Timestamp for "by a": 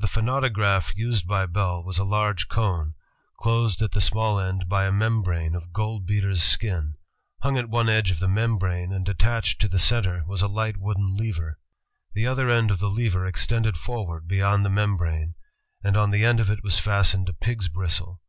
4.68-4.90